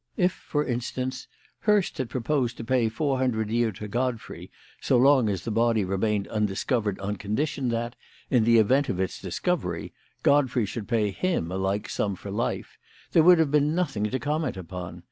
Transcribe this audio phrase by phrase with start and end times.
[0.17, 1.27] If, for instance,
[1.59, 4.49] Hurst had proposed to pay four hundred a year to Godfrey
[4.81, 7.95] so long as the body remained undiscovered on condition that,
[8.31, 9.93] in the event of its discovery,
[10.23, 12.79] Godfrey should pay him a like sum for life,
[13.11, 14.99] there would have been nothing to comment upon.